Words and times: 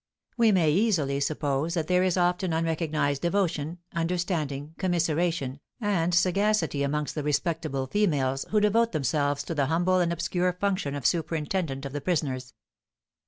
We 0.35 0.51
may 0.51 0.71
easily 0.71 1.19
suppose 1.19 1.75
that 1.75 1.85
there 1.85 2.01
is 2.01 2.17
often 2.17 2.53
unrecognised 2.53 3.21
devotion, 3.21 3.77
understanding, 3.93 4.73
commiseration, 4.79 5.59
and 5.79 6.11
sagacity 6.15 6.81
amongst 6.81 7.13
the 7.13 7.21
respectable 7.21 7.85
females 7.85 8.47
who 8.49 8.59
devote 8.59 8.93
themselves 8.93 9.43
to 9.43 9.53
the 9.53 9.67
humble 9.67 9.99
and 9.99 10.11
obscure 10.11 10.53
function 10.53 10.95
of 10.95 11.05
superintendent 11.05 11.85
of 11.85 11.93
the 11.93 12.01
prisoners. 12.01 12.55